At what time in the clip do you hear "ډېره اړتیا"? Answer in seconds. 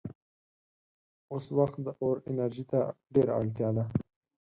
3.13-3.69